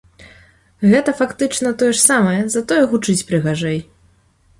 [0.93, 3.79] Гэта фактычна тое ж самае, затое гучыць прыгажэй.